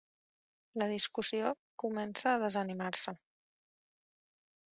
[0.81, 1.51] La discussió
[1.83, 3.13] comença a desanimar-se.